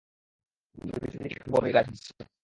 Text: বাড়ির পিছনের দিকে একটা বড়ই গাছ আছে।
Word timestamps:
বাড়ির 0.77 1.01
পিছনের 1.03 1.23
দিকে 1.23 1.35
একটা 1.35 1.49
বড়ই 1.51 1.71
গাছ 1.71 1.87
আছে। 1.91 2.11